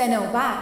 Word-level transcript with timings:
سنوبر 0.00 0.54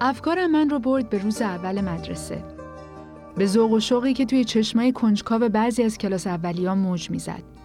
افکارم 0.00 0.50
من 0.50 0.70
رو 0.70 0.78
برد 0.78 1.10
به 1.10 1.18
روز 1.18 1.42
اول 1.42 1.80
مدرسه. 1.80 2.44
به 3.36 3.46
ذوق 3.46 3.72
و 3.72 3.80
شوقی 3.80 4.14
که 4.14 4.24
توی 4.24 4.44
چشمای 4.44 4.92
کنجکاو 4.92 5.48
بعضی 5.48 5.82
از 5.82 5.98
کلاس 5.98 6.26
اولیان 6.26 6.78
موج 6.78 7.10
می‌زد. 7.10 7.59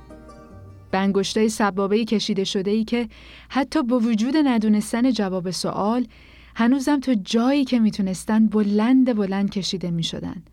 به 0.95 0.99
انگشتای 0.99 1.49
سبابه 1.49 2.05
کشیده 2.05 2.43
شده 2.43 2.71
ای 2.71 2.83
که 2.83 3.09
حتی 3.49 3.83
با 3.83 3.99
وجود 3.99 4.37
ندونستن 4.37 5.11
جواب 5.11 5.51
سوال 5.51 6.07
هنوزم 6.55 6.99
تو 6.99 7.13
جایی 7.13 7.65
که 7.65 7.79
می‌تونستن 7.79 8.47
بلند 8.47 9.15
بلند 9.15 9.49
کشیده 9.49 9.91
می‌شدن 9.91 10.43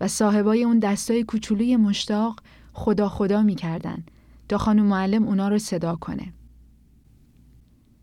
و 0.00 0.08
صاحبای 0.08 0.64
اون 0.64 0.78
دستای 0.78 1.24
کوچولوی 1.24 1.76
مشتاق 1.76 2.40
خدا 2.72 3.08
خدا 3.08 3.42
می‌کردن 3.42 4.04
تا 4.48 4.58
خانم 4.58 4.84
معلم 4.84 5.22
اونا 5.22 5.48
رو 5.48 5.58
صدا 5.58 5.96
کنه. 5.96 6.32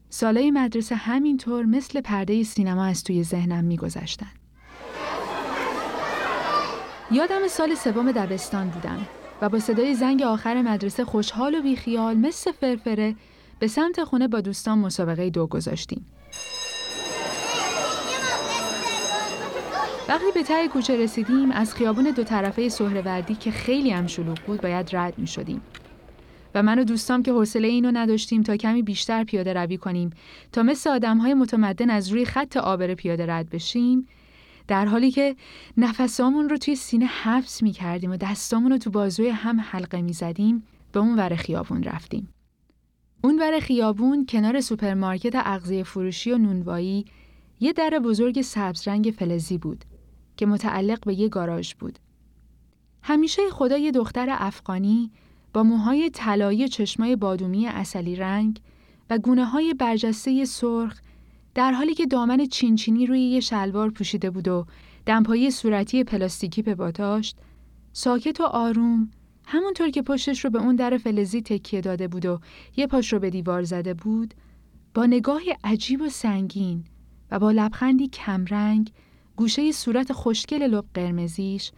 سالای 0.09 0.51
مدرسه 0.51 0.95
همینطور 0.95 1.65
مثل 1.65 2.01
پرده 2.01 2.43
سینما 2.43 2.85
از 2.85 3.03
توی 3.03 3.23
ذهنم 3.23 3.63
میگذشتن. 3.63 4.31
یادم 7.11 7.47
سال 7.49 7.75
سوم 7.75 8.11
دبستان 8.11 8.69
بودم 8.69 9.05
و 9.41 9.49
با 9.49 9.59
صدای 9.59 9.95
زنگ 9.95 10.21
آخر 10.23 10.61
مدرسه 10.61 11.05
خوشحال 11.05 11.55
و 11.55 11.61
بیخیال 11.61 12.17
مثل 12.17 12.51
فرفره 12.51 13.15
به 13.59 13.67
سمت 13.67 14.03
خونه 14.03 14.27
با 14.27 14.41
دوستان 14.41 14.77
مسابقه 14.77 15.29
دو 15.29 15.47
گذاشتیم. 15.47 16.05
وقتی 20.09 20.31
به 20.33 20.43
ته 20.43 20.67
کوچه 20.67 20.97
رسیدیم 20.97 21.51
از 21.51 21.73
خیابون 21.73 22.11
دو 22.15 22.23
طرفه 22.23 22.69
سهروردی 22.69 23.35
که 23.35 23.51
خیلی 23.51 23.91
هم 23.91 24.07
شلوغ 24.07 24.37
بود 24.47 24.61
باید 24.61 24.95
رد 24.95 25.13
می 25.17 25.27
شدیم. 25.27 25.61
و 26.55 26.63
من 26.63 26.79
و 26.79 26.83
دوستام 26.83 27.23
که 27.23 27.31
حوصله 27.31 27.67
اینو 27.67 27.91
نداشتیم 27.93 28.43
تا 28.43 28.57
کمی 28.57 28.83
بیشتر 28.83 29.23
پیاده 29.23 29.53
روی 29.53 29.77
کنیم 29.77 30.09
تا 30.51 30.63
مثل 30.63 30.89
آدم 30.89 31.17
های 31.17 31.33
متمدن 31.33 31.89
از 31.89 32.09
روی 32.09 32.25
خط 32.25 32.57
آبر 32.57 32.93
پیاده 32.93 33.25
رد 33.25 33.49
بشیم 33.49 34.07
در 34.67 34.85
حالی 34.85 35.11
که 35.11 35.35
نفسامون 35.77 36.49
رو 36.49 36.57
توی 36.57 36.75
سینه 36.75 37.05
حبس 37.05 37.63
می 37.63 37.71
کردیم 37.71 38.11
و 38.11 38.17
دستامون 38.17 38.71
رو 38.71 38.77
تو 38.77 38.89
بازوی 38.89 39.29
هم 39.29 39.59
حلقه 39.59 40.01
می 40.01 40.13
زدیم 40.13 40.63
به 40.91 40.99
اون 40.99 41.19
ور 41.19 41.35
خیابون 41.35 41.83
رفتیم. 41.83 42.33
اون 43.23 43.39
ور 43.39 43.59
خیابون 43.59 44.25
کنار 44.25 44.61
سوپرمارکت 44.61 45.33
اغذیه 45.35 45.83
فروشی 45.83 46.31
و 46.31 46.37
نونوایی 46.37 47.05
یه 47.59 47.73
در 47.73 47.89
بزرگ 47.89 48.41
سبز 48.41 48.87
رنگ 48.87 49.13
فلزی 49.17 49.57
بود 49.57 49.85
که 50.37 50.45
متعلق 50.45 51.05
به 51.05 51.13
یه 51.13 51.29
گاراژ 51.29 51.73
بود. 51.73 51.99
همیشه 53.03 53.41
خدا 53.51 53.77
یه 53.77 53.91
دختر 53.91 54.27
افغانی 54.29 55.11
با 55.53 55.63
موهای 55.63 56.09
طلایی 56.09 56.67
چشمای 56.67 57.15
بادومی 57.15 57.67
عسلی 57.67 58.15
رنگ 58.15 58.61
و 59.09 59.17
گونه 59.17 59.45
های 59.45 59.73
برجسته 59.73 60.45
سرخ 60.45 60.99
در 61.55 61.71
حالی 61.71 61.93
که 61.93 62.05
دامن 62.05 62.45
چینچینی 62.45 63.05
روی 63.05 63.21
یه 63.21 63.39
شلوار 63.39 63.89
پوشیده 63.89 64.29
بود 64.29 64.47
و 64.47 64.65
دمپایی 65.05 65.51
صورتی 65.51 66.03
پلاستیکی 66.03 66.61
به 66.61 66.75
باتاشت 66.75 67.37
ساکت 67.93 68.41
و 68.41 68.43
آروم 68.43 69.11
همونطور 69.45 69.89
که 69.89 70.01
پشتش 70.01 70.45
رو 70.45 70.51
به 70.51 70.59
اون 70.59 70.75
در 70.75 70.97
فلزی 70.97 71.41
تکیه 71.41 71.81
داده 71.81 72.07
بود 72.07 72.25
و 72.25 72.39
یه 72.77 72.87
پاش 72.87 73.13
رو 73.13 73.19
به 73.19 73.29
دیوار 73.29 73.63
زده 73.63 73.93
بود 73.93 74.33
با 74.93 75.05
نگاه 75.05 75.41
عجیب 75.63 76.01
و 76.01 76.09
سنگین 76.09 76.83
و 77.31 77.39
با 77.39 77.51
لبخندی 77.51 78.07
کمرنگ 78.07 78.91
گوشه 79.35 79.71
صورت 79.71 80.13
خوشگل 80.13 80.63
لب 80.63 80.85
قرمزیش 80.93 81.71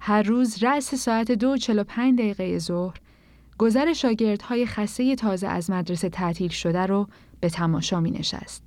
هر 0.00 0.22
روز 0.22 0.62
رأس 0.64 0.94
ساعت 0.94 1.32
دو 1.32 1.56
چلو 1.56 1.84
پنج 1.84 2.18
دقیقه 2.18 2.58
ظهر 2.58 2.96
گذر 3.58 3.92
شاگردهای 3.92 4.66
خسته 4.66 5.16
تازه 5.16 5.48
از 5.48 5.70
مدرسه 5.70 6.08
تعطیل 6.08 6.50
شده 6.50 6.86
رو 6.86 7.08
به 7.40 7.50
تماشا 7.50 8.00
می 8.00 8.10
نشست. 8.10 8.62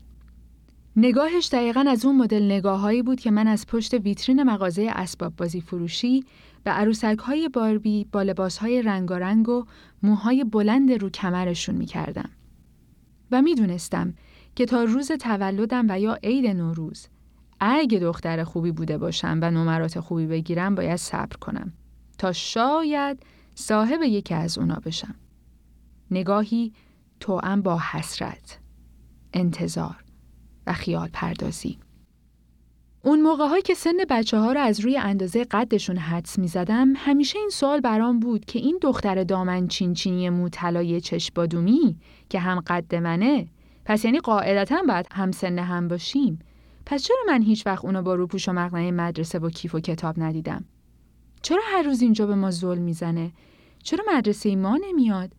نگاهش 0.96 1.50
دقیقا 1.52 1.86
از 1.88 2.06
اون 2.06 2.18
مدل 2.18 2.52
نگاههایی 2.52 3.02
بود 3.02 3.20
که 3.20 3.32
من 3.32 3.48
از 3.48 3.68
پشت 3.68 3.94
ویترین 3.94 4.44
مغازه 4.44 4.92
اسباب 4.96 5.36
بازی 5.36 5.62
فروشی 5.62 6.24
به 6.64 6.72
عروسک 6.72 7.18
های 7.20 7.50
باربی 7.50 8.04
با 8.12 8.22
لباس 8.22 8.58
های 8.58 8.82
رنگارنگ 8.82 9.50
و 9.50 9.66
موهای 10.04 10.44
بلند 10.44 10.92
رو 10.92 11.10
کمرشون 11.10 11.76
می 11.76 11.86
کردم. 11.86 12.30
و 13.32 13.42
می 13.42 13.56
دونستم 13.56 14.14
که 14.56 14.66
تا 14.66 14.84
روز 14.84 15.12
تولدم 15.12 15.86
و 15.90 16.00
یا 16.00 16.14
عید 16.24 16.48
نوروز 16.48 17.08
اگه 17.60 18.00
دختر 18.00 18.44
خوبی 18.44 18.72
بوده 18.72 18.98
باشم 18.98 19.40
و 19.42 19.52
نمرات 19.52 20.00
خوبی 20.00 20.26
بگیرم 20.26 20.76
باید 20.76 20.96
صبر 20.96 21.36
کنم 21.38 21.74
تا 22.18 22.32
شاید 22.32 23.24
صاحب 23.56 24.02
یکی 24.04 24.34
از 24.34 24.58
اونا 24.58 24.76
بشم. 24.86 25.16
نگاهی 26.12 26.74
توأم 27.20 27.62
با 27.62 27.80
حسرت، 27.92 28.60
انتظار 29.34 30.04
خیال 30.74 31.10
پردازی. 31.14 31.78
اون 33.04 33.22
موقع 33.22 33.60
که 33.60 33.74
سن 33.74 33.98
بچه 34.10 34.38
ها 34.38 34.52
رو 34.52 34.60
از 34.60 34.80
روی 34.80 34.98
اندازه 34.98 35.44
قدشون 35.44 35.98
حدس 35.98 36.40
می 36.40 36.48
زدم 36.48 36.94
همیشه 36.96 37.40
این 37.40 37.50
سوال 37.50 37.80
برام 37.80 38.20
بود 38.20 38.46
که 38.46 38.60
این 38.60 38.80
دختر 38.82 39.24
دامن 39.24 39.68
چینچینی 39.68 40.30
مو 40.30 40.50
طلای 40.50 41.02
چشم 41.02 41.32
بادومی 41.36 41.96
که 42.30 42.40
هم 42.40 42.60
قد 42.60 42.96
منه 42.96 43.48
پس 43.86 44.06
یعنی 44.06 44.20
قاعدتا 44.20 44.82
باید 44.88 45.08
هم 45.12 45.32
سن 45.32 45.60
هم 45.60 45.88
باشیم. 45.88 46.40
پس 46.86 47.04
چرا 47.04 47.18
من 47.28 47.42
هیچ 47.42 47.68
وقت 47.68 47.86
اونو 47.86 48.02
با 48.02 48.16
روپوش 48.16 48.50
و 48.50 48.54
مقنعه 48.54 48.92
مدرسه 48.92 49.40
و 49.40 49.50
کیف 49.50 49.76
و 49.76 49.80
کتاب 49.80 50.16
ندیدم؟ 50.18 50.66
چرا 51.42 51.62
هر 51.66 51.84
روز 51.84 52.02
اینجا 52.02 52.26
به 52.26 52.36
ما 52.36 52.52
ظلم 52.52 52.82
می‌زنه؟ 52.82 53.32
چرا 53.84 54.06
مدرسه 54.14 54.56
ما 54.56 54.80
نمیاد؟ 54.88 55.34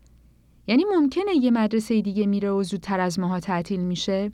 یعنی 0.66 0.84
ممکنه 0.84 1.37
یه 1.37 1.50
مدرسه 1.50 2.00
دیگه 2.00 2.26
میره 2.26 2.50
و 2.50 2.62
زودتر 2.62 3.00
از 3.00 3.19
ماها 3.19 3.41
تعطیل 3.41 3.81
میشه؟ 3.81 4.32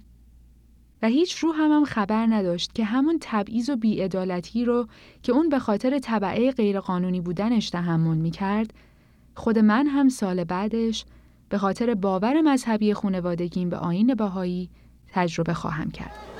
و 1.02 1.06
هیچ 1.06 1.38
رو 1.38 1.52
هم, 1.52 1.70
هم 1.70 1.84
خبر 1.84 2.26
نداشت 2.26 2.74
که 2.74 2.84
همون 2.84 3.18
تبعیض 3.20 3.70
و 3.70 3.76
بیعدالتی 3.76 4.64
رو 4.64 4.88
که 5.22 5.32
اون 5.32 5.48
به 5.48 5.58
خاطر 5.58 5.98
طبعه 5.98 6.52
غیرقانونی 6.52 7.20
بودنش 7.20 7.70
تحمل 7.70 8.16
می‌کرد 8.16 8.74
خود 9.34 9.58
من 9.58 9.86
هم 9.86 10.08
سال 10.08 10.44
بعدش 10.44 11.04
به 11.48 11.58
خاطر 11.58 11.94
باور 11.94 12.40
مذهبی 12.40 12.94
خونوادگیم 12.94 13.70
به 13.70 13.76
آین 13.76 14.14
باهایی 14.14 14.70
تجربه 15.12 15.54
خواهم 15.54 15.90
کرد. 15.90 16.37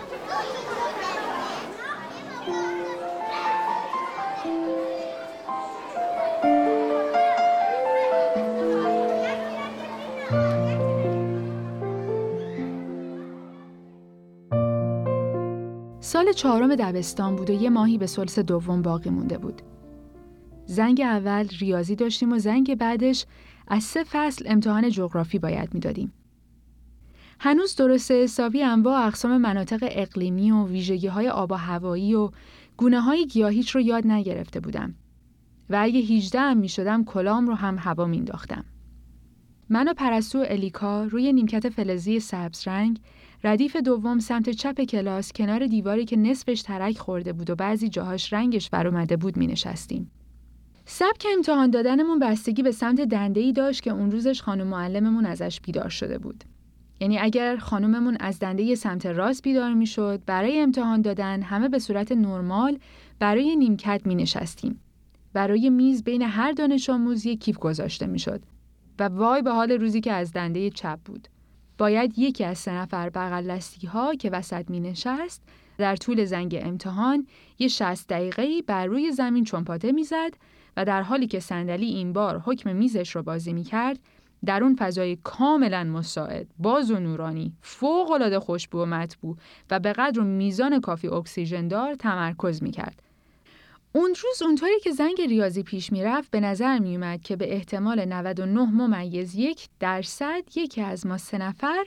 سال 16.01 16.33
چهارم 16.33 16.77
دبستان 16.77 17.37
بود 17.37 17.51
و 17.51 17.53
یه 17.53 17.71
ماهی 17.71 17.99
به 17.99 18.07
سلس 18.07 18.39
دوم 18.39 18.83
باقی 18.83 19.11
مونده 19.11 19.39
بود. 19.39 19.63
زنگ 20.67 21.01
اول 21.01 21.49
ریاضی 21.61 21.97
داشتیم 21.97 22.33
و 22.33 22.39
زنگ 22.39 22.75
بعدش 22.75 23.27
از 23.69 23.83
سه 23.83 24.05
فصل 24.05 24.45
امتحان 24.49 24.91
جغرافی 24.91 25.39
باید 25.39 25.75
می‌دادیم. 25.75 26.13
هنوز 27.41 27.77
درست 27.77 28.11
حسابی 28.11 28.63
انواع 28.63 29.07
اقسام 29.07 29.37
مناطق 29.37 29.79
اقلیمی 29.83 30.51
و 30.51 30.67
ویژگی 30.67 31.07
های 31.07 31.29
آب 31.29 31.53
و 31.53 31.55
هوایی 31.55 32.15
و 32.15 32.31
گونه 32.77 33.01
های 33.01 33.27
گیاهیچ 33.27 33.71
رو 33.71 33.81
یاد 33.81 34.07
نگرفته 34.07 34.61
بودم 34.61 34.95
و 35.71 35.79
اگه 35.81 36.01
18 36.01 36.41
هم 36.41 36.57
می 36.57 36.69
شدم 36.69 37.05
کلام 37.05 37.47
رو 37.47 37.55
هم 37.55 37.79
هوا 37.79 38.05
مینداختم. 38.05 38.65
من 39.71 39.89
و 39.89 39.95
پرستو 39.95 40.39
الیکا 40.39 41.05
روی 41.05 41.33
نیمکت 41.33 41.69
فلزی 41.69 42.21
سبز 42.21 42.69
رنگ 42.69 43.01
ردیف 43.45 43.77
دوم 43.77 44.19
سمت 44.19 44.51
چپ 44.51 44.81
کلاس 44.81 45.33
کنار 45.33 45.67
دیواری 45.67 46.05
که 46.05 46.17
نصفش 46.17 46.63
ترک 46.63 46.99
خورده 46.99 47.33
بود 47.33 47.51
و 47.51 47.55
بعضی 47.55 47.89
جاهاش 47.89 48.33
رنگش 48.33 48.71
بر 48.71 48.87
اومده 48.87 49.17
بود 49.17 49.37
می 49.37 49.47
نشستیم. 49.47 50.11
سبک 50.85 51.27
امتحان 51.35 51.71
دادنمون 51.71 52.19
بستگی 52.19 52.63
به 52.63 52.73
سمت 52.73 53.01
دنده 53.01 53.41
ای 53.41 53.53
داشت 53.53 53.83
که 53.83 53.91
اون 53.91 54.11
روزش 54.11 54.43
خانم 54.43 54.67
معلممون 54.67 55.27
ازش 55.27 55.61
بیدار 55.61 55.89
شده 55.89 56.19
بود. 56.19 56.45
یعنی 57.01 57.19
اگر 57.19 57.57
خانوممون 57.57 58.17
از 58.21 58.39
دنده 58.39 58.75
سمت 58.75 59.07
راست 59.07 59.43
بیدار 59.43 59.75
می 59.75 59.87
شد 59.87 60.23
برای 60.27 60.61
امتحان 60.61 61.03
دادن 61.03 61.43
همه 61.43 61.69
به 61.69 61.79
صورت 61.79 62.13
نرمال 62.13 62.79
برای 63.19 63.57
نیمکت 63.57 64.01
می 64.05 64.15
نشستیم. 64.15 64.81
برای 65.33 65.71
میز 65.71 66.05
بین 66.05 66.23
هر 66.23 66.53
دانش 66.53 66.91
آموز 66.91 67.27
یک 67.27 67.41
کیف 67.41 67.59
گذاشته 67.59 68.07
می 68.07 68.19
شد 68.19 68.43
و 68.99 69.09
وای 69.09 69.43
به 69.43 69.51
حال 69.51 69.73
روزی 69.73 70.01
که 70.01 70.13
از 70.13 70.33
دنده 70.33 70.71
چپ 70.71 70.99
بود. 71.05 71.29
باید 71.79 72.19
یکی 72.19 72.45
از 72.45 72.59
سه 72.59 72.73
نفر 72.73 73.11
بغل 73.11 73.61
ها 73.89 74.15
که 74.15 74.31
وسط 74.31 74.71
می 74.71 74.81
نشست 74.81 75.43
در 75.79 75.97
طول 75.97 76.25
زنگ 76.25 76.59
امتحان 76.63 77.27
یه 77.59 77.69
60 77.69 78.09
دقیقه 78.09 78.63
بر 78.67 78.87
روی 78.87 79.13
زمین 79.13 79.45
چنپاته 79.45 79.93
می‌زد 79.93 80.35
و 80.77 80.85
در 80.85 81.03
حالی 81.03 81.27
که 81.27 81.41
صندلی 81.41 81.87
این 81.87 82.13
بار 82.13 82.39
حکم 82.39 82.77
میزش 82.77 83.17
رو 83.17 83.23
بازی 83.23 83.53
می 83.53 83.65
کرد 83.65 83.99
در 84.45 84.65
اون 84.65 84.77
فضای 84.79 85.19
کاملا 85.25 85.85
مساعد، 85.85 86.47
باز 86.59 86.91
و 86.91 86.99
نورانی، 87.01 87.57
فوق‌العاده 87.61 88.41
خوشبو 88.41 88.83
و 88.83 88.87
مطبوع 88.87 89.37
و 89.71 89.81
به 89.81 89.93
قدر 89.93 90.21
میزان 90.21 90.81
کافی 90.81 91.09
اکسیژن 91.09 91.69
دار 91.69 91.95
تمرکز 91.95 92.63
می‌کرد. 92.63 93.03
اون 93.93 94.15
روز 94.25 94.43
اونطوری 94.43 94.81
که 94.81 94.93
زنگ 94.93 95.21
ریاضی 95.29 95.63
پیش 95.63 95.93
می‌رفت 95.93 96.31
به 96.31 96.41
نظر 96.41 96.79
میومد 96.79 97.23
که 97.23 97.37
به 97.37 97.55
احتمال 97.55 98.05
99 98.05 98.61
ممیز 98.63 99.35
یک 99.35 99.69
درصد 99.81 100.43
یکی 100.57 100.81
از 100.81 101.07
ما 101.07 101.19
سه 101.19 101.39
نفر 101.39 101.85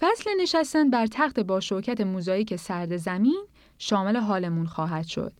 فصل 0.00 0.30
نشستن 0.40 0.90
بر 0.90 1.06
تخت 1.06 1.40
با 1.40 1.60
شوکت 1.60 2.00
موزاییک 2.00 2.56
سرد 2.56 2.96
زمین 2.96 3.44
شامل 3.78 4.16
حالمون 4.16 4.66
خواهد 4.66 5.06
شد 5.06 5.32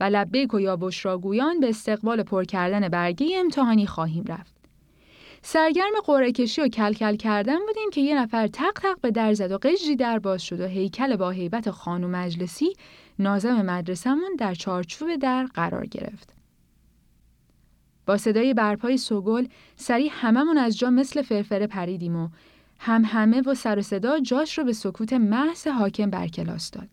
و 0.00 0.04
لبیک 0.04 0.54
و 0.54 0.60
یا 0.60 0.76
بشراگویان 0.76 1.60
به 1.60 1.68
استقبال 1.68 2.22
پر 2.22 2.44
کردن 2.44 2.88
برگه 2.88 3.38
امتحانی 3.38 3.86
خواهیم 3.86 4.24
رفت. 4.28 4.54
سرگرم 5.42 5.92
قرعه 6.06 6.32
کشی 6.32 6.60
و 6.60 6.68
کلکل 6.68 7.16
کردن 7.16 7.58
بودیم 7.66 7.90
که 7.92 8.00
یه 8.00 8.20
نفر 8.20 8.46
تق 8.46 8.72
تق 8.72 9.00
به 9.00 9.10
در 9.10 9.34
زد 9.34 9.52
و 9.52 9.58
قژی 9.58 9.96
در 9.96 10.18
باز 10.18 10.42
شد 10.42 10.60
و 10.60 10.66
هیکل 10.66 11.16
با 11.16 11.30
هیبت 11.30 11.70
خانم 11.70 12.10
مجلسی 12.10 12.72
نازم 13.18 13.62
مدرسمون 13.62 14.36
در 14.38 14.54
چارچوب 14.54 15.16
در 15.16 15.44
قرار 15.44 15.86
گرفت. 15.86 16.34
با 18.06 18.16
صدای 18.16 18.54
برپای 18.54 18.98
سوگل 18.98 19.46
سریع 19.76 20.10
هممون 20.12 20.58
از 20.58 20.78
جا 20.78 20.90
مثل 20.90 21.22
فرفره 21.22 21.66
پریدیم 21.66 22.16
و 22.16 22.28
هم 22.78 23.04
همه 23.04 23.40
و 23.40 23.54
سر 23.54 23.78
و 23.78 23.82
صدا 23.82 24.20
جاش 24.20 24.58
رو 24.58 24.64
به 24.64 24.72
سکوت 24.72 25.12
محض 25.12 25.66
حاکم 25.66 26.10
بر 26.10 26.28
کلاس 26.28 26.70
داد. 26.70 26.88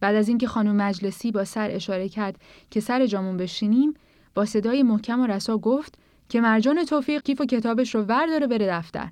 بعد 0.00 0.14
از 0.14 0.28
اینکه 0.28 0.46
خانم 0.46 0.76
مجلسی 0.76 1.32
با 1.32 1.44
سر 1.44 1.70
اشاره 1.70 2.08
کرد 2.08 2.40
که 2.70 2.80
سر 2.80 3.06
جامون 3.06 3.36
بشینیم 3.36 3.94
با 4.34 4.44
صدای 4.44 4.82
محکم 4.82 5.20
و 5.20 5.26
رسا 5.26 5.58
گفت 5.58 5.98
که 6.28 6.40
مرجان 6.40 6.84
توفیق 6.84 7.22
کیف 7.22 7.40
و 7.40 7.44
کتابش 7.44 7.94
رو 7.94 8.02
ورداره 8.02 8.46
بره 8.46 8.66
دفتر. 8.66 9.08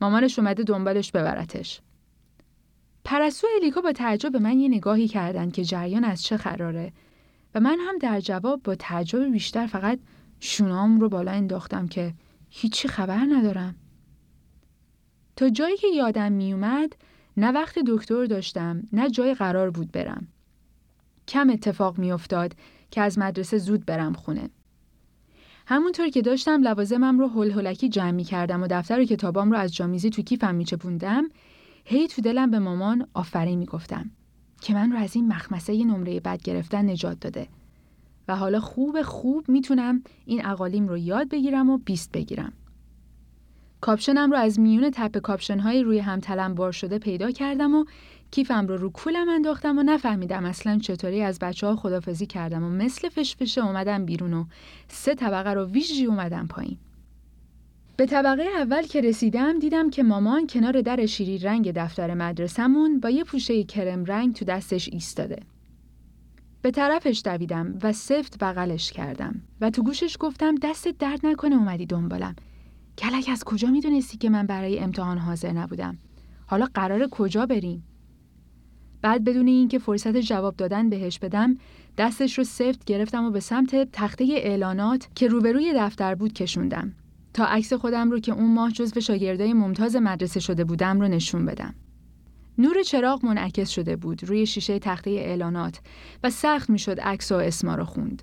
مامانش 0.00 0.38
اومده 0.38 0.62
دنبالش 0.62 1.10
ببرتش. 1.12 1.80
پرستو 3.04 3.46
الیکا 3.60 3.80
با 3.80 3.92
تعجب 3.92 4.32
به 4.32 4.38
من 4.38 4.58
یه 4.58 4.68
نگاهی 4.68 5.08
کردند 5.08 5.52
که 5.52 5.64
جریان 5.64 6.04
از 6.04 6.22
چه 6.22 6.36
قراره 6.36 6.92
و 7.54 7.60
من 7.60 7.78
هم 7.80 7.98
در 7.98 8.20
جواب 8.20 8.62
با 8.62 8.74
تعجب 8.74 9.32
بیشتر 9.32 9.66
فقط 9.66 9.98
شونام 10.40 11.00
رو 11.00 11.08
بالا 11.08 11.32
انداختم 11.32 11.88
که 11.88 12.14
هیچی 12.50 12.88
خبر 12.88 13.26
ندارم. 13.30 13.74
تا 15.36 15.48
جایی 15.48 15.76
که 15.76 15.86
یادم 15.86 16.32
میومد 16.32 16.92
نه 17.36 17.52
وقت 17.52 17.78
دکتر 17.78 18.24
داشتم 18.24 18.82
نه 18.92 19.10
جای 19.10 19.34
قرار 19.34 19.70
بود 19.70 19.92
برم. 19.92 20.28
کم 21.28 21.50
اتفاق 21.50 21.98
میافتاد 21.98 22.56
که 22.90 23.00
از 23.00 23.18
مدرسه 23.18 23.58
زود 23.58 23.86
برم 23.86 24.12
خونه. 24.12 24.50
همونطور 25.66 26.08
که 26.08 26.22
داشتم 26.22 26.62
لوازمم 26.62 27.18
رو 27.18 27.28
هل 27.28 27.50
هلکی 27.50 27.88
جمع 27.88 28.10
می 28.10 28.24
کردم 28.24 28.62
و 28.62 28.66
دفتر 28.70 29.00
و 29.00 29.04
کتابام 29.04 29.50
رو 29.50 29.58
از 29.58 29.74
جامیزی 29.74 30.10
تو 30.10 30.22
کیفم 30.22 30.54
می 30.54 30.64
چپوندم 30.64 31.24
هی 31.84 32.08
تو 32.08 32.22
دلم 32.22 32.50
به 32.50 32.58
مامان 32.58 33.06
آفرین 33.14 33.58
می 33.58 33.66
گفتم 33.66 34.10
که 34.60 34.74
من 34.74 34.92
رو 34.92 34.98
از 34.98 35.16
این 35.16 35.28
مخمصه 35.28 35.84
نمره 35.84 36.20
بد 36.20 36.42
گرفتن 36.42 36.90
نجات 36.90 37.20
داده 37.20 37.48
و 38.28 38.36
حالا 38.36 38.60
خوب 38.60 39.02
خوب 39.02 39.48
می‌تونم 39.48 40.02
این 40.24 40.46
اقالیم 40.46 40.88
رو 40.88 40.98
یاد 40.98 41.28
بگیرم 41.28 41.70
و 41.70 41.78
بیست 41.78 42.12
بگیرم. 42.12 42.52
کاپشنم 43.80 44.30
رو 44.30 44.36
از 44.36 44.60
میون 44.60 44.90
تپه 44.90 45.18
کاپشن 45.18 45.58
های 45.58 45.82
روی 45.82 45.98
هم 45.98 46.20
تلنبار 46.20 46.72
شده 46.72 46.98
پیدا 46.98 47.30
کردم 47.30 47.74
و 47.74 47.84
کیفم 48.30 48.66
رو 48.66 48.76
رو 48.76 48.90
کولم 48.90 49.28
انداختم 49.28 49.78
و 49.78 49.82
نفهمیدم 49.82 50.44
اصلا 50.44 50.78
چطوری 50.78 51.22
از 51.22 51.38
بچه 51.38 51.66
ها 51.66 51.76
خدافظی 51.76 52.26
کردم 52.26 52.64
و 52.64 52.68
مثل 52.68 53.08
فشفشه 53.08 53.60
اومدم 53.60 54.04
بیرون 54.04 54.34
و 54.34 54.44
سه 54.88 55.14
طبقه 55.14 55.50
رو 55.50 55.64
ویژی 55.64 56.04
اومدم 56.04 56.46
پایین. 56.46 56.78
به 57.96 58.06
طبقه 58.06 58.42
اول 58.42 58.82
که 58.82 59.00
رسیدم 59.00 59.58
دیدم 59.58 59.90
که 59.90 60.02
مامان 60.02 60.46
کنار 60.46 60.80
در 60.80 61.06
شیری 61.06 61.38
رنگ 61.38 61.72
دفتر 61.72 62.14
مدرسمون 62.14 63.00
با 63.00 63.10
یه 63.10 63.24
پوشه 63.24 63.64
کرم 63.64 64.04
رنگ 64.04 64.34
تو 64.34 64.44
دستش 64.44 64.88
ایستاده. 64.92 65.40
به 66.62 66.70
طرفش 66.70 67.22
دویدم 67.24 67.78
و 67.82 67.92
سفت 67.92 68.38
بغلش 68.38 68.92
کردم 68.92 69.40
و 69.60 69.70
تو 69.70 69.82
گوشش 69.82 70.16
گفتم 70.20 70.54
دستت 70.54 70.98
درد 70.98 71.26
نکنه 71.26 71.54
اومدی 71.54 71.86
دنبالم. 71.86 72.36
کلک 72.98 73.28
از 73.32 73.44
کجا 73.44 73.70
می‌دونستی 73.70 74.18
که 74.18 74.30
من 74.30 74.46
برای 74.46 74.78
امتحان 74.78 75.18
حاضر 75.18 75.52
نبودم؟ 75.52 75.98
حالا 76.46 76.68
قرار 76.74 77.08
کجا 77.08 77.46
بریم؟ 77.46 77.84
بعد 79.02 79.24
بدون 79.24 79.46
اینکه 79.46 79.78
فرصت 79.78 80.16
جواب 80.16 80.56
دادن 80.56 80.90
بهش 80.90 81.18
بدم 81.18 81.56
دستش 81.98 82.38
رو 82.38 82.44
سفت 82.44 82.84
گرفتم 82.84 83.24
و 83.24 83.30
به 83.30 83.40
سمت 83.40 83.92
تخته 83.92 84.24
اعلانات 84.30 85.08
که 85.14 85.28
روبروی 85.28 85.72
دفتر 85.76 86.14
بود 86.14 86.32
کشوندم 86.32 86.92
تا 87.34 87.44
عکس 87.44 87.72
خودم 87.72 88.10
رو 88.10 88.18
که 88.18 88.32
اون 88.32 88.54
ماه 88.54 88.72
جزو 88.72 89.00
شاگردای 89.00 89.52
ممتاز 89.52 89.96
مدرسه 89.96 90.40
شده 90.40 90.64
بودم 90.64 91.00
رو 91.00 91.08
نشون 91.08 91.46
بدم. 91.46 91.74
نور 92.58 92.82
چراغ 92.82 93.24
منعکس 93.24 93.70
شده 93.70 93.96
بود 93.96 94.24
روی 94.24 94.46
شیشه 94.46 94.78
تخته 94.78 95.10
اعلانات 95.10 95.80
و 96.24 96.30
سخت 96.30 96.70
می‌شد 96.70 97.00
عکس 97.00 97.32
و 97.32 97.34
اسما 97.34 97.74
رو 97.74 97.84
خوند. 97.84 98.22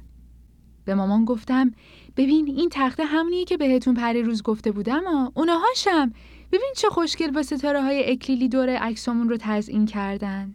به 0.85 0.95
مامان 0.95 1.25
گفتم 1.25 1.71
ببین 2.17 2.47
این 2.47 2.69
تخته 2.71 3.05
همونیه 3.05 3.45
که 3.45 3.57
بهتون 3.57 3.93
پری 3.93 4.23
روز 4.23 4.43
گفته 4.43 4.71
بودم 4.71 5.03
ها 5.03 5.31
اونهاشم 5.35 6.13
ببین 6.51 6.73
چه 6.77 6.89
خوشگل 6.89 7.31
با 7.31 7.43
ستاره 7.43 7.81
های 7.81 8.11
اکلیلی 8.11 8.49
دور 8.49 8.69
عکسامون 8.69 9.29
رو 9.29 9.37
تزئین 9.39 9.85
کردن 9.85 10.53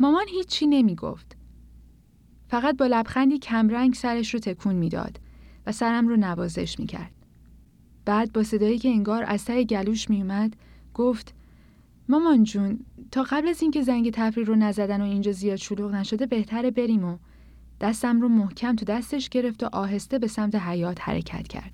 مامان 0.00 0.26
هیچی 0.28 0.66
نمی 0.66 0.94
گفت. 0.94 1.36
فقط 2.48 2.76
با 2.76 2.86
لبخندی 2.86 3.38
کمرنگ 3.38 3.94
سرش 3.94 4.34
رو 4.34 4.40
تکون 4.40 4.74
می‌داد 4.74 5.20
و 5.66 5.72
سرم 5.72 6.08
رو 6.08 6.16
نوازش 6.16 6.78
می 6.78 6.86
کرد. 6.86 7.23
بعد 8.04 8.32
با 8.32 8.42
صدایی 8.42 8.78
که 8.78 8.88
انگار 8.88 9.24
از 9.26 9.44
ته 9.44 9.64
گلوش 9.64 10.10
می 10.10 10.22
اومد 10.22 10.56
گفت 10.94 11.34
مامان 12.08 12.44
جون 12.44 12.78
تا 13.10 13.22
قبل 13.22 13.48
از 13.48 13.62
اینکه 13.62 13.82
زنگ 13.82 14.10
تفریح 14.10 14.46
رو 14.46 14.54
نزدن 14.56 15.00
و 15.00 15.04
اینجا 15.04 15.32
زیاد 15.32 15.56
شلوغ 15.56 15.94
نشده 15.94 16.26
بهتره 16.26 16.70
بریم 16.70 17.04
و 17.04 17.18
دستم 17.80 18.20
رو 18.20 18.28
محکم 18.28 18.76
تو 18.76 18.84
دستش 18.84 19.28
گرفت 19.28 19.62
و 19.62 19.68
آهسته 19.72 20.18
به 20.18 20.26
سمت 20.26 20.54
حیات 20.54 20.98
حرکت 21.00 21.48
کرد. 21.48 21.72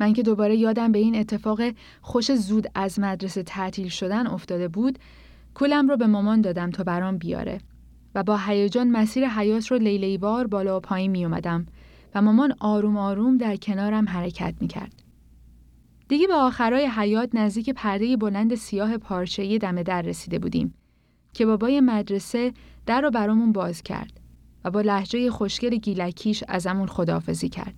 من 0.00 0.12
که 0.12 0.22
دوباره 0.22 0.56
یادم 0.56 0.92
به 0.92 0.98
این 0.98 1.16
اتفاق 1.16 1.60
خوش 2.00 2.32
زود 2.32 2.66
از 2.74 3.00
مدرسه 3.00 3.42
تعطیل 3.42 3.88
شدن 3.88 4.26
افتاده 4.26 4.68
بود 4.68 4.98
کولم 5.54 5.88
رو 5.88 5.96
به 5.96 6.06
مامان 6.06 6.40
دادم 6.40 6.70
تا 6.70 6.84
برام 6.84 7.18
بیاره 7.18 7.60
و 8.14 8.22
با 8.22 8.38
هیجان 8.46 8.90
مسیر 8.90 9.28
حیات 9.28 9.66
رو 9.66 9.78
لیلیوار 9.78 10.46
بالا 10.46 10.76
و 10.76 10.80
پایین 10.80 11.10
می 11.10 11.24
اومدم 11.24 11.66
و 12.14 12.22
مامان 12.22 12.54
آروم 12.60 12.96
آروم 12.96 13.36
در 13.36 13.56
کنارم 13.56 14.08
حرکت 14.08 14.54
می 14.60 14.68
کرد. 14.68 15.01
دیگه 16.12 16.26
به 16.26 16.34
آخرای 16.34 16.86
حیات 16.86 17.34
نزدیک 17.34 17.70
پرده 17.70 18.16
بلند 18.16 18.54
سیاه 18.54 18.98
پارچه‌ای 18.98 19.58
دم 19.58 19.82
در 19.82 20.02
رسیده 20.02 20.38
بودیم 20.38 20.74
که 21.32 21.46
بابای 21.46 21.80
مدرسه 21.80 22.52
در 22.86 23.00
رو 23.00 23.10
برامون 23.10 23.52
باز 23.52 23.82
کرد 23.82 24.20
و 24.64 24.70
با 24.70 24.80
لحجه 24.80 25.30
خوشگل 25.30 25.76
گیلکیش 25.76 26.44
ازمون 26.48 26.86
خداحافظی 26.86 27.48
کرد. 27.48 27.74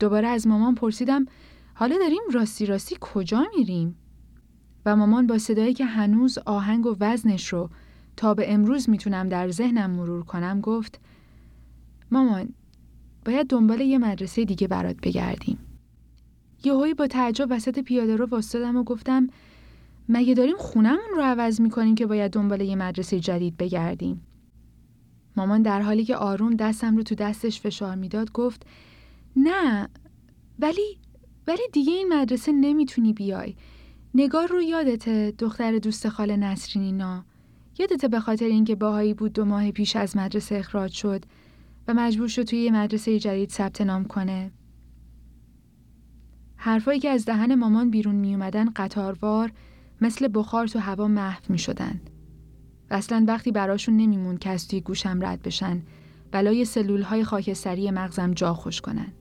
دوباره 0.00 0.28
از 0.28 0.46
مامان 0.46 0.74
پرسیدم 0.74 1.26
حالا 1.74 1.98
داریم 1.98 2.20
راستی 2.32 2.66
راستی 2.66 2.96
کجا 3.00 3.46
میریم؟ 3.56 3.96
و 4.86 4.96
مامان 4.96 5.26
با 5.26 5.38
صدایی 5.38 5.74
که 5.74 5.84
هنوز 5.84 6.38
آهنگ 6.38 6.86
و 6.86 6.96
وزنش 7.00 7.48
رو 7.48 7.70
تا 8.16 8.34
به 8.34 8.52
امروز 8.52 8.90
می‌تونم 8.90 9.28
در 9.28 9.50
ذهنم 9.50 9.90
مرور 9.90 10.24
کنم 10.24 10.60
گفت 10.60 11.00
مامان 12.10 12.48
باید 13.24 13.46
دنبال 13.46 13.80
یه 13.80 13.98
مدرسه 13.98 14.44
دیگه 14.44 14.68
برات 14.68 14.96
بگردیم. 15.02 15.71
یهویی 16.64 16.94
با 16.94 17.06
تعجب 17.06 17.46
وسط 17.50 17.78
پیاده 17.78 18.16
رو 18.16 18.26
واستادم 18.26 18.76
و 18.76 18.84
گفتم 18.84 19.28
مگه 20.08 20.34
داریم 20.34 20.56
خونمون 20.58 21.10
رو 21.16 21.22
عوض 21.22 21.60
می‌کنیم 21.60 21.94
که 21.94 22.06
باید 22.06 22.32
دنبال 22.32 22.60
یه 22.60 22.76
مدرسه 22.76 23.20
جدید 23.20 23.56
بگردیم. 23.56 24.26
مامان 25.36 25.62
در 25.62 25.82
حالی 25.82 26.04
که 26.04 26.16
آروم 26.16 26.56
دستم 26.56 26.96
رو 26.96 27.02
تو 27.02 27.14
دستش 27.14 27.60
فشار 27.60 27.94
می‌داد 27.94 28.32
گفت 28.32 28.66
نه 29.36 29.88
ولی 30.58 30.98
ولی 31.46 31.62
دیگه 31.72 31.92
این 31.92 32.08
مدرسه 32.12 32.52
نمی‌تونی 32.52 33.12
بیای. 33.12 33.54
نگار 34.14 34.48
رو 34.48 34.62
یادته 34.62 35.34
دختر 35.38 35.78
دوست 35.78 36.08
خاله 36.08 36.36
نسرینینا 36.36 37.24
یادته 37.78 38.08
به 38.08 38.20
خاطر 38.20 38.44
اینکه 38.44 38.74
باهایی 38.74 39.14
بود 39.14 39.32
دو 39.32 39.44
ماه 39.44 39.70
پیش 39.70 39.96
از 39.96 40.16
مدرسه 40.16 40.54
اخراج 40.54 40.92
شد 40.92 41.24
و 41.88 41.94
مجبور 41.94 42.28
شد 42.28 42.42
توی 42.42 42.58
یه 42.58 42.70
مدرسه 42.70 43.18
جدید 43.18 43.50
ثبت 43.50 43.80
نام 43.80 44.04
کنه. 44.04 44.50
حرفایی 46.64 47.00
که 47.00 47.10
از 47.10 47.24
دهن 47.24 47.54
مامان 47.54 47.90
بیرون 47.90 48.14
می 48.14 48.34
اومدن 48.34 48.70
قطاروار 48.76 49.52
مثل 50.00 50.28
بخار 50.34 50.66
تو 50.66 50.78
هوا 50.78 51.08
محو 51.08 51.40
می 51.48 51.58
شدن. 51.58 52.00
و 52.90 52.94
اصلا 52.94 53.24
وقتی 53.28 53.52
براشون 53.52 53.96
نمیمون 53.96 54.36
که 54.36 54.50
از 54.50 54.68
توی 54.68 54.80
گوشم 54.80 55.18
رد 55.22 55.42
بشن 55.42 55.82
بلای 56.32 56.64
سلول 56.64 57.02
های 57.02 57.24
خاکستری 57.24 57.90
مغزم 57.90 58.30
جا 58.30 58.54
خوش 58.54 58.80
کنن. 58.80 59.12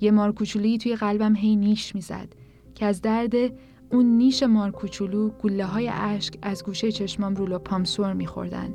یه 0.00 0.10
مار 0.10 0.32
توی 0.32 0.96
قلبم 0.96 1.36
هی 1.36 1.56
نیش 1.56 1.94
می‌زد 1.94 2.28
که 2.74 2.86
از 2.86 3.02
درد 3.02 3.34
اون 3.92 4.06
نیش 4.06 4.42
مار 4.42 4.70
کوچولو 4.70 5.28
گله 5.28 5.64
های 5.64 5.88
اشک 5.88 6.34
از 6.42 6.64
گوشه 6.64 6.92
چشمام 6.92 7.34
رولو 7.34 7.58
پامسور 7.58 8.12
میخوردن 8.12 8.74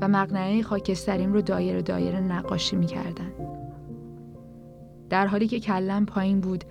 و 0.00 0.08
مقنعه 0.08 0.62
خاکستریم 0.62 1.32
رو 1.32 1.42
دایره 1.42 1.82
دایره 1.82 2.20
نقاشی 2.20 2.76
می‌کردن. 2.76 3.63
در 5.14 5.26
حالی 5.26 5.48
که 5.48 5.60
کلم 5.60 6.06
پایین 6.06 6.40
بود 6.40 6.64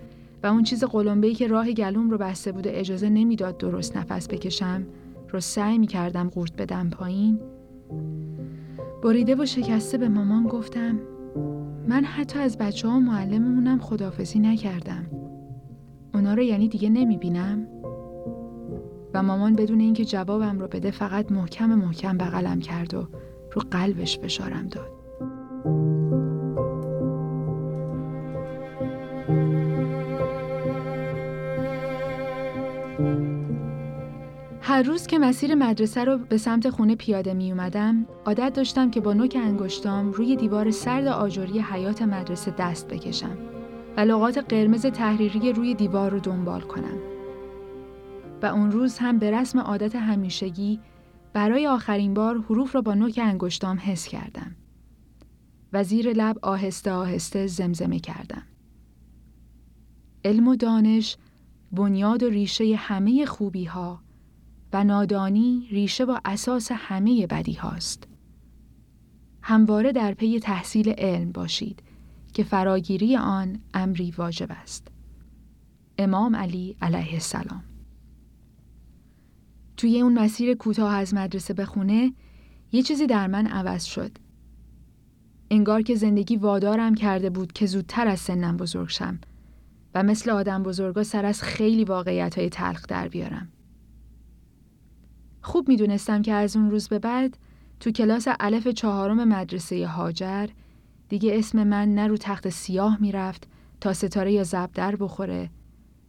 و 0.44 0.48
اون 0.48 0.64
چیز 0.64 0.84
قلمبه‌ای 0.84 1.34
که 1.34 1.48
راه 1.48 1.72
گلوم 1.72 2.10
رو 2.10 2.18
بسته 2.18 2.52
بود 2.52 2.68
و 2.68 2.70
اجازه 2.74 3.10
نمی‌داد 3.10 3.58
درست 3.58 3.98
نفس 3.98 4.28
بکشم 4.28 4.84
رو 5.30 5.40
سعی 5.40 5.78
می 5.78 5.88
کردم 5.88 6.30
قورت 6.30 6.56
بدم 6.56 6.90
پایین 6.90 7.40
بریده 9.04 9.36
و 9.36 9.46
شکسته 9.46 9.98
به 9.98 10.10
مامان 10.10 10.48
گفتم 10.48 11.00
من 11.88 12.04
حتی 12.04 12.40
از 12.40 12.58
بچه 12.58 12.88
ها 12.88 12.98
و 12.98 13.00
معلممونم 13.00 13.80
خدافزی 13.80 14.40
نکردم 14.40 15.06
اونا 16.14 16.34
رو 16.34 16.42
یعنی 16.42 16.68
دیگه 16.68 16.90
نمی 16.90 17.18
بینم؟ 17.18 17.68
و 19.14 19.24
مامان 19.24 19.56
بدون 19.56 19.80
اینکه 19.80 20.06
جوابم 20.06 20.60
رو 20.60 20.68
بده 20.68 20.92
فقط 20.92 21.32
محکم 21.32 21.76
محکم 21.76 22.18
بغلم 22.18 22.60
کرد 22.60 22.94
و 22.94 23.08
رو 23.52 23.62
قلبش 23.72 24.20
فشارم 24.20 24.68
داد. 24.68 24.92
هر 34.65 34.84
روز 34.84 35.08
که 35.08 35.20
مسیر 35.20 35.55
مدرسه 35.55 36.03
رو 36.03 36.17
به 36.17 36.38
سمت 36.38 36.70
خونه 36.70 36.96
پیاده 36.96 37.34
می 37.34 37.51
اومدم، 37.51 38.05
عادت 38.25 38.53
داشتم 38.53 38.91
که 38.91 39.01
با 39.01 39.13
نوک 39.13 39.38
انگشتام 39.41 40.12
روی 40.12 40.36
دیوار 40.36 40.72
سرد 40.72 41.08
آجوری 41.08 41.60
حیات 41.60 42.01
مدرسه 42.01 42.51
دست 42.58 42.88
بکشم 42.88 43.38
و 43.98 44.00
لغات 44.00 44.38
قرمز 44.38 44.86
تحریری 44.86 45.53
روی 45.53 45.74
دیوار 45.74 46.12
رو 46.12 46.20
دنبال 46.20 46.62
کنم. 46.62 46.98
و 48.41 48.46
اون 48.46 48.72
روز 48.72 48.98
هم 48.98 49.20
به 49.20 49.32
رسم 49.32 49.60
عادت 49.60 49.96
همیشگی 49.96 50.79
برای 51.34 51.67
آخرین 51.67 52.13
بار 52.13 52.38
حروف 52.38 52.75
را 52.75 52.82
با 52.82 52.93
نوک 52.93 53.20
انگشتام 53.24 53.79
حس 53.79 54.08
کردم. 54.08 54.55
و 55.74 55.84
زیر 55.84 56.13
لب 56.13 56.38
آهسته 56.41 56.91
آهسته 56.91 57.48
زمزمه 57.48 58.00
کردم. 58.00 58.43
علم 60.25 60.48
و 60.48 60.55
دانش 60.55 61.17
بنیاد 61.72 62.24
و 62.24 62.29
ریشه 62.29 62.75
همه 62.75 63.25
خوبی 63.25 63.65
ها 63.65 64.00
و 64.74 64.84
نادانی 64.84 65.68
ریشه 65.72 66.03
و 66.03 66.18
اساس 66.25 66.72
همه 66.72 67.27
بدی 67.27 67.53
هاست. 67.53 68.08
همواره 69.42 69.92
در 69.92 70.13
پی 70.13 70.39
تحصیل 70.39 70.89
علم 70.89 71.32
باشید 71.32 71.84
که 72.34 72.44
فراگیری 72.44 73.18
آن 73.18 73.60
امری 73.74 74.12
واجب 74.12 74.48
است. 74.51 74.88
امام 75.98 76.36
علی 76.36 76.75
علیه 76.82 77.13
السلام 77.13 77.63
توی 79.77 80.01
اون 80.01 80.20
مسیر 80.20 80.53
کوتاه 80.53 80.94
از 80.94 81.13
مدرسه 81.13 81.53
به 81.53 81.65
خونه 81.65 82.13
یه 82.72 82.82
چیزی 82.82 83.08
در 83.08 83.27
من 83.27 83.48
عوض 83.48 83.84
شد. 83.84 84.12
انگار 85.51 85.82
که 85.82 85.96
زندگی 85.96 86.36
وادارم 86.36 86.96
کرده 86.96 87.30
بود 87.30 87.53
که 87.53 87.65
زودتر 87.65 88.08
از 88.08 88.20
سنم 88.20 88.58
بزرگ 88.58 88.89
شم 88.89 89.20
و 89.96 90.03
مثل 90.03 90.30
آدم 90.30 90.63
بزرگا 90.63 91.03
سر 91.03 91.25
از 91.25 91.42
خیلی 91.42 91.84
واقعیت 91.84 92.38
های 92.38 92.50
تلخ 92.50 92.88
در 92.88 93.08
بیارم. 93.08 93.51
خوب 95.44 95.70
می‌دونستم 95.70 96.22
که 96.22 96.34
از 96.34 96.56
اون 96.56 96.72
روز 96.72 96.88
به 96.88 97.00
بعد 97.00 97.38
تو 97.80 97.92
کلاس 97.92 98.28
الف 98.40 98.68
چهارم 98.68 99.28
مدرسه 99.28 99.88
هاجر 99.88 100.48
دیگه 101.10 101.38
اسم 101.38 101.64
من 101.64 101.96
نه 101.96 102.08
رو 102.08 102.18
تخت 102.18 102.50
سیاه 102.50 103.02
می‌رفت 103.02 103.48
تا 103.82 103.94
ستاره 103.94 104.34
یا 104.34 104.44
زبدر 104.44 104.96
بخوره 104.96 105.50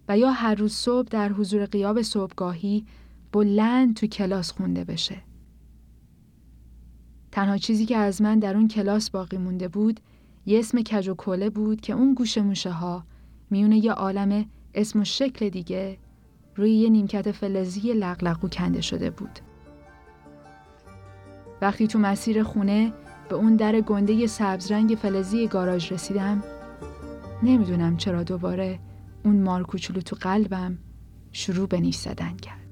و 0.09 0.19
یا 0.19 0.31
هر 0.31 0.55
روز 0.55 0.73
صبح 0.73 1.09
در 1.09 1.33
حضور 1.33 1.65
قیاب 1.65 2.03
صبحگاهی 2.03 2.87
بلند 3.33 3.97
تو 3.97 4.07
کلاس 4.07 4.53
خونده 4.53 4.85
بشه. 4.85 5.17
تنها 7.33 7.59
چیزی 7.59 7.87
که 7.87 7.97
از 7.97 8.23
من 8.23 8.39
در 8.39 8.57
اون 8.57 8.69
کلاس 8.69 9.11
باقی 9.11 9.37
مونده 9.39 9.69
بود 9.69 10.01
یه 10.47 10.59
اسم 10.59 10.83
کج 10.83 11.09
و 11.09 11.15
کله 11.15 11.51
بود 11.51 11.81
که 11.81 11.93
اون 11.93 12.15
گوش 12.15 12.39
موشه 12.39 12.71
ها 12.71 13.05
میونه 13.51 13.85
یه 13.85 13.93
عالم 13.93 14.47
اسم 14.75 15.01
و 15.01 15.05
شکل 15.05 15.49
دیگه 15.49 15.99
روی 16.57 16.71
یه 16.71 16.89
نیمکت 16.91 17.33
فلزی 17.33 17.93
لغلقو 17.93 18.49
کنده 18.49 18.81
شده 18.81 19.11
بود. 19.11 19.39
وقتی 21.63 21.87
تو 21.87 21.99
مسیر 21.99 22.43
خونه 22.43 22.93
به 23.29 23.35
اون 23.35 23.57
در 23.57 23.81
گنده 23.81 24.27
سبزرنگ 24.27 24.99
فلزی 25.03 25.47
گاراژ 25.47 25.93
رسیدم 25.93 26.43
نمی‌دونم 27.43 27.97
چرا 27.97 28.23
دوباره 28.23 28.79
اون 29.25 29.43
مار 29.43 29.63
کوچولو 29.63 30.01
تو 30.01 30.17
قلبم 30.21 30.79
شروع 31.33 31.69
به 31.69 31.81
نیش 31.81 31.97
زدن 31.97 32.37
کرد. 32.37 32.64